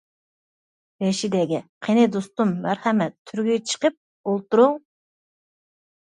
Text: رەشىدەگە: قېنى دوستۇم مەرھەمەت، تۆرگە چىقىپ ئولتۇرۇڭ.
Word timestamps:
رەشىدەگە: 1.03 1.59
قېنى 1.87 2.05
دوستۇم 2.15 2.55
مەرھەمەت، 2.65 3.15
تۆرگە 3.33 3.59
چىقىپ 3.75 4.01
ئولتۇرۇڭ. 4.33 4.83